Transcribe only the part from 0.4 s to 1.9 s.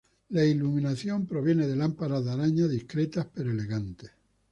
iluminación proviene de